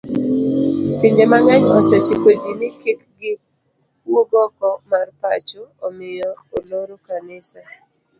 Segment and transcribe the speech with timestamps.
[0.99, 7.59] Pinje mang'eny osechiko ji ni kikgiwuogoko mar pacho omiyo oloro kanise